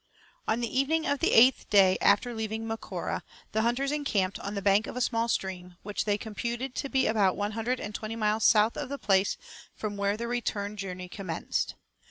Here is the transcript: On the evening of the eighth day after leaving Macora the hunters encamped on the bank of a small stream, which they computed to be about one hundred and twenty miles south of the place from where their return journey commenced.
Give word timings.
On 0.47 0.61
the 0.61 0.79
evening 0.79 1.05
of 1.05 1.19
the 1.19 1.31
eighth 1.31 1.69
day 1.69 1.95
after 2.01 2.33
leaving 2.33 2.65
Macora 2.67 3.21
the 3.51 3.61
hunters 3.61 3.91
encamped 3.91 4.39
on 4.39 4.55
the 4.55 4.61
bank 4.63 4.87
of 4.87 4.97
a 4.97 4.99
small 4.99 5.27
stream, 5.27 5.75
which 5.83 6.05
they 6.05 6.17
computed 6.17 6.73
to 6.73 6.89
be 6.89 7.05
about 7.05 7.37
one 7.37 7.51
hundred 7.51 7.79
and 7.79 7.93
twenty 7.93 8.15
miles 8.15 8.43
south 8.43 8.77
of 8.77 8.89
the 8.89 8.97
place 8.97 9.37
from 9.75 9.97
where 9.97 10.17
their 10.17 10.27
return 10.27 10.75
journey 10.75 11.07
commenced. 11.07 11.75